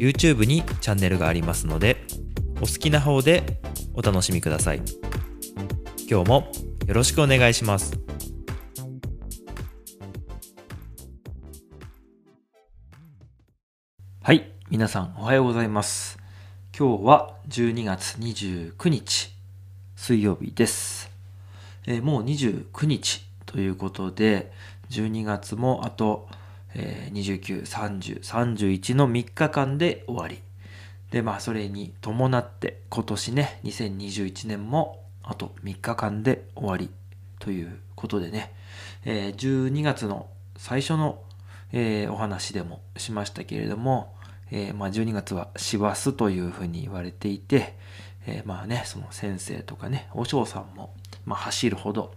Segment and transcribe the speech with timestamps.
[0.00, 1.98] YouTube にチャンネルがありますので
[2.56, 3.60] お好きな方で
[3.92, 4.80] お楽しみください。
[6.08, 6.50] 今日も
[6.86, 8.00] よろしくお願いします。
[14.22, 16.18] はい皆さんおはようございます。
[16.76, 19.30] 今日は12月29日
[19.96, 21.10] 水曜日です、
[21.86, 24.50] えーもう29日ということで
[24.88, 26.26] 12月もあと、
[26.74, 30.40] えー29、30、31の3日間で終わり。
[31.10, 36.90] でまあそれに伴って今年ね2021年もあと3日間で終わり。
[37.40, 38.52] ということでね、
[39.04, 41.22] えー12月の最初の、
[41.72, 44.14] えーお話でもしましたけれども、
[44.50, 47.76] えーまあ、12月は師走というふうに言われていて、
[48.26, 52.12] えまあねその先生とかね和尚さんも、まあ、走るほど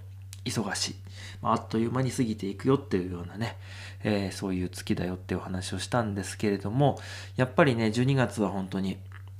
[0.46, 0.96] 忙しい、
[1.42, 3.58] まあ、あっという間に過ぎていくよっていうようなね、
[4.04, 7.00] えーそういう月だよってお話をしたんですけれども
[7.36, 8.98] やっぱりね12月は本当に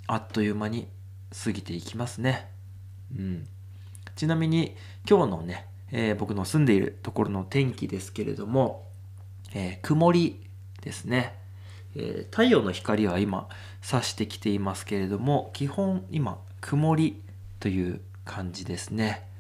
[0.08, 0.88] あっという間に
[1.44, 2.50] 過ぎていきますね。
[3.18, 3.48] うん、
[4.16, 4.76] ちなみに
[5.10, 8.88] 今日のね、えー僕の住んでいるところの天気ですけれども、
[9.54, 10.42] えー曇り
[10.82, 11.36] ですね、
[11.96, 13.48] え太陽の光は今
[13.82, 17.22] 差してきていますけれども基本今曇り
[17.60, 19.33] という感じですね。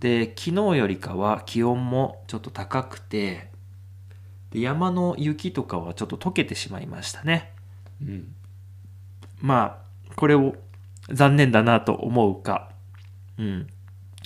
[0.00, 3.50] で昨日よりかは気温もちょっと高くて
[4.50, 7.52] で山の雪とかはちょっと溶けてしまいましたね。
[8.02, 8.34] うん。
[9.40, 10.54] まあこれを
[11.10, 12.70] 残念だなと思うか
[13.38, 13.66] うん。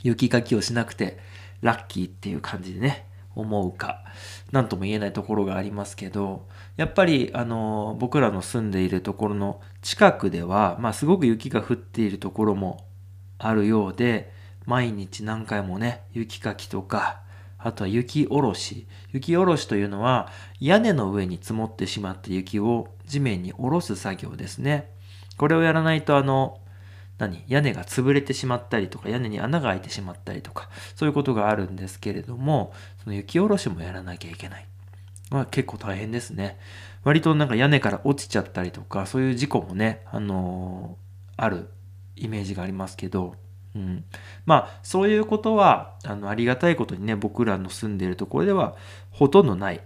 [0.03, 1.19] 雪かきをしなくて
[1.61, 4.03] ラッキーっていう感じでね思うか
[4.51, 6.47] 何とも言えないところがありますけど
[6.77, 12.85] やっぱりあの僕らの住んでいるところの近くでは、まあ、すごく雪が降っているところも
[13.39, 14.33] あるようで
[14.67, 17.21] 毎日何回もね雪かきとか
[17.59, 18.87] あとは雪下ろし。
[19.13, 20.31] 雪下ろしというのは
[20.61, 24.91] 屋根の上に積もってしまった雪を地面に下ろす作業ですね。
[25.37, 26.59] これをやらないとあの
[27.19, 27.45] 何？
[27.47, 32.73] 屋根が潰れてしまったりとか屋根に穴が開いてしまったりとかそういうことがあるんですけれども
[33.05, 34.67] その雪下ろしもやらなきゃいけない。
[35.31, 36.59] まあ結構大変ですね。
[37.05, 41.69] 割となんか屋根から落ちちゃったりとかそういう事故もねあのーある
[42.17, 43.37] イメージがありますけど。
[43.75, 44.05] うん、
[44.45, 48.77] まあそういうことはあのありがたいことにね僕らの住んでいるところでは
[49.11, 49.81] ほとんどない、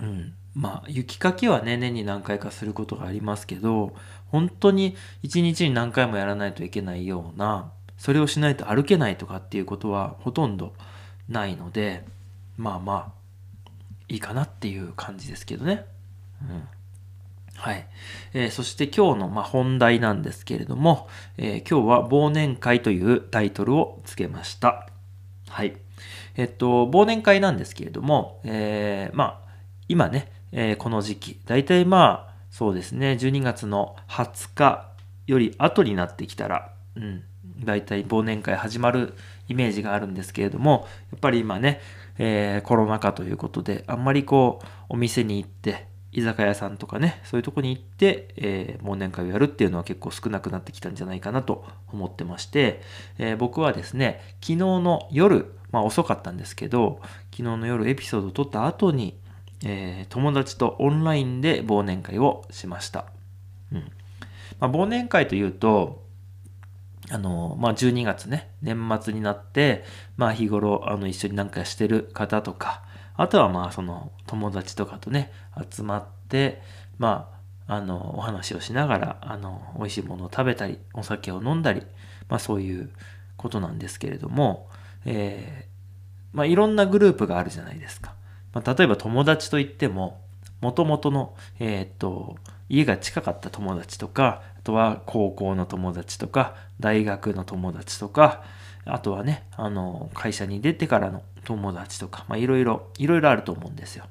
[0.00, 3.94] うん、まあ雪かきはね年に何回かすることがありますけど
[4.26, 10.74] 本当に一日に何回もやらないといけないようなそれをしないと歩けないとかっていうことはほとんど
[11.28, 12.04] ないので
[12.56, 13.18] まあまあ
[14.08, 15.84] いいかなっていう感じですけどね。
[16.42, 16.68] うん。
[17.58, 17.86] はい。
[18.34, 24.88] えーそして今日の、まあ、本題なんですけれども、えー今日は忘年会というタイトルをつけました。
[25.48, 25.76] はい。
[26.36, 29.48] えっと、忘年会なんですけれども、えーまあ、
[29.88, 34.88] 今ね、えこの時期、大体まあ、そうですね、12月の20日
[35.26, 37.24] より後になってきたら、うん、
[37.64, 39.14] 大体忘年会始まる
[39.48, 41.80] イメージがあるんですけれども、やっぱり今ね、
[42.18, 52.80] えコロナ禍ということで、あんまりこう、お店に行って、居酒屋さんとかね、そういうとこに行って、えー忘年会をやるっていうのは結構少なくなってきたんじゃないかなと思ってまして、
[53.18, 59.18] えー僕はですね、昨日の夜、まあ遅かったんですけど、昨日の夜エピソードを撮った後に、
[59.64, 63.06] えー友達とオンラインで忘年会をしました。
[63.72, 63.90] うん。
[64.60, 66.02] まあ、忘年会というと、
[67.10, 69.84] あの、まあ、12月ね、年末になって、
[70.16, 72.82] まあ、日頃、あの、一緒になんかしてる方とか、
[73.18, 75.30] あとはまあ、その、友達とかとね、
[75.70, 76.62] 集まって、
[76.98, 77.30] ま
[77.66, 81.82] あ、あの、お話をしながら、あの、美味しいものを食べたり、お酒を飲んだり、
[82.28, 82.90] まあ、そういう
[83.36, 84.70] ことなんですけれども、
[85.04, 88.14] えーまあ、いろんなグループがあるじゃないですか。
[88.52, 90.20] まあ、例えば友達といっても、
[90.60, 92.36] もともとの、えーっと、
[92.68, 98.42] 家が近かった友達とか、とは高校の友達とか、大学の友達とか、
[98.84, 104.04] あとはね、あの、会社に出てからの友達とか、まあいろいろ、いろいろあると思うんですよ。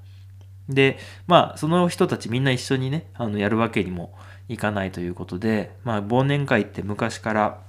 [0.68, 4.18] で、まあその人たちみんな一緒にね、あの、やるわけにも
[4.50, 7.62] いかないということで、まあ忘年会って昔から、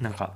[0.00, 0.32] なんか、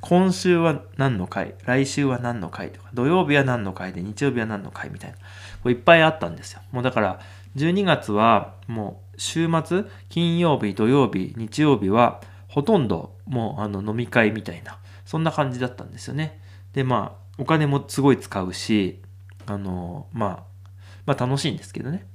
[0.00, 5.22] 今週は何の回、来週は何の回とか、土曜日は何の回で、日曜日は何の回みたいな、こ
[5.66, 6.62] ういっぱいあったんですよ。
[6.72, 7.20] もうだから、
[7.56, 16.40] 12月はもう週末、金曜日、土曜日、日曜日はほとんどもうあの飲み会みたいな、そんな感じだったんですよね。
[16.72, 19.02] で、まあ、お金もすごい使うし、
[19.46, 20.70] あの、まあ、
[21.06, 22.06] まあ楽しいんですけどね。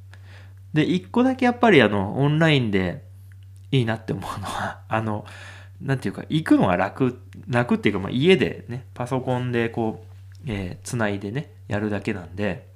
[0.74, 3.04] で、一個だけやっぱりあの、オンラインで
[3.72, 5.26] いいなって思うのは、 あの、
[5.82, 10.14] なんていうか、行くのが楽、楽っていうか、まあ家でね、パソコンでこう、
[10.46, 12.68] えー、繋いでね、やるだけなんで、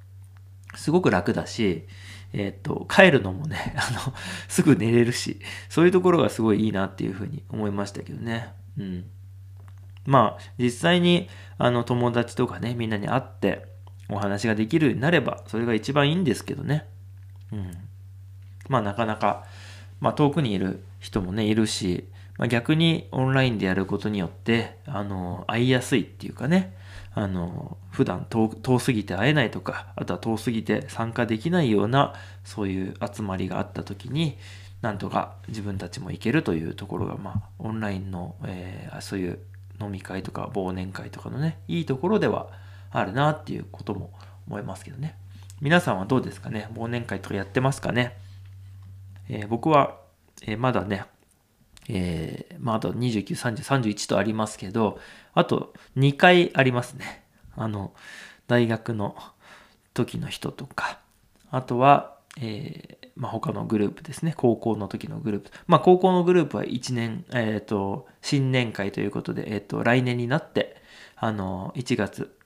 [0.75, 1.87] すごく楽だし、
[2.33, 4.13] えっ、と、帰るのもね、 あの、
[4.47, 5.39] すぐ寝れるし、
[5.69, 8.49] そういうところがすごいいいなっていうふうに思いましたけどね。
[8.77, 9.05] うん。
[10.05, 13.65] まあ、実際に、あの、友達とかね、みんなに会って、
[14.09, 16.85] お話ができるようになれば、それが一番いいんですけどね。
[17.51, 17.71] うん。
[18.69, 19.45] まあ、なかなか、
[19.99, 22.07] まあ、遠くにいる人もね、いるし、
[22.37, 26.75] まあ、逆にオンラインでやることによって、あの、会いやすいっていうかね、
[27.17, 34.37] あの、普段遠遠すぎて会えないとか、あとは遠すぎて参加できないような、そういう集まりがあった時に、
[34.83, 39.39] なんとか自分たちも行けるというところが、まあ、オンラインの、えー、そういう
[39.81, 42.49] 飲み会とか忘年会とかのね、いいところでは
[42.91, 44.11] あるなっていうことも
[44.47, 45.17] 思いますけどね。
[45.59, 46.69] 皆さんはどうですかね？
[46.75, 48.15] 忘年会とかやってますかね、
[49.27, 49.97] えー、僕は、
[50.43, 51.05] えー、まだね、
[51.89, 54.99] えー、まあ、あと29、30、31とありますけど、
[55.33, 57.23] あと2回ありますね。
[57.55, 57.93] あの、
[58.47, 59.15] 大学の
[59.93, 60.99] 時の人とか、
[61.49, 64.33] あとは、えー、まあ、他のグループですね。
[64.37, 65.51] 高校の時のグループ。
[65.65, 70.81] まあ、高校のグループは1年、えっ、ー、と、新年会ということで、えっ、と、来年になって、
[71.15, 72.37] あの、1月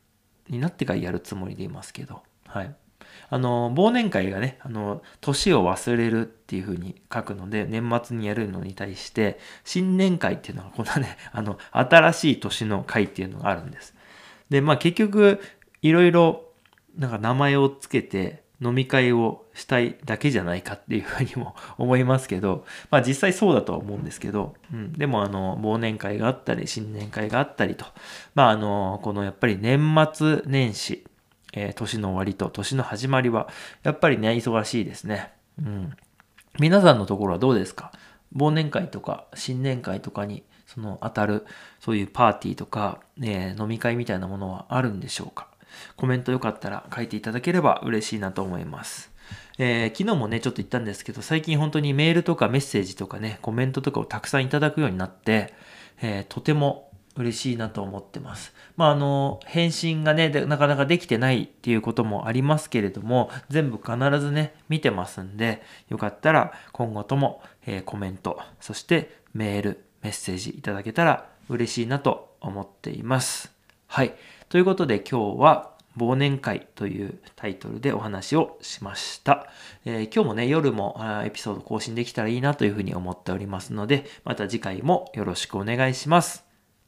[0.49, 2.75] になってからやるつもりでいますけど、はい。
[3.29, 13.95] あの、忘年会がね、あの、年を忘れるっていう風に書くので、年末にやるのに対して、新年会っていうのが、こんなね、 あの、新しい年の会っていうのがあるんです。
[14.49, 15.39] で、まあ結局、
[15.81, 16.45] いろいろ、
[16.97, 27.85] なんか名前をつけて、飲み会をしたいだけじゃないかっていうふうにも 思いますけど、まあ実際そうだとは思うんですけど、うん、でもあの、忘年会があったり、新年会があったりと、
[28.35, 31.03] まああの、このやっぱり年末年始、
[31.53, 33.47] えー、年の終わりと年の始まりは、
[33.83, 35.31] やっぱりね、忙しいですね。
[35.59, 35.93] うん。
[36.59, 37.91] 皆さんのところはどうですか？
[38.35, 41.45] 忘年会とか新年会とかにその当たる
[41.79, 45.47] そういうパーティーとか、えー、飲み会みたいなものはあるんでしょうか？
[45.95, 49.11] コメントよかったら書いていただければ嬉しいなと思います。
[49.57, 55.53] えー、昨日もね、ちょっと言ったんですけど、最近本当にメールとかメッセージとかね、コメントとかをたくさんいただくようになって、
[56.01, 58.53] えー、とても嬉しいなと思ってます。
[58.77, 73.51] まあ、あの、返信がね、なかなかできてないっていうこともありますけれども、全部必ずね、見てますんで、よかったら今後とも、えー、コメント、そしてメール、メッセージいただけたら嬉しいなと思っています。
[73.87, 74.13] はい。
[74.49, 79.47] ということで今日は忘年会というタイトルでお話をしました。
[79.83, 86.50] えー、今日もね、夜もエピソード更新できたらいいなというふうに思っておりますので、また次回もよろしくお願いします。